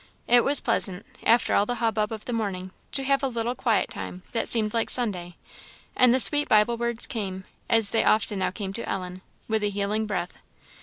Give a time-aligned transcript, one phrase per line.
[0.27, 3.91] It was pleasant, after all the hubbub of the morning, to have a little quiet
[3.91, 5.35] time that seemed like Sunday;
[5.95, 9.69] and the sweet Bible words came, as they often now came to Ellen, with a
[9.69, 10.39] healing breath.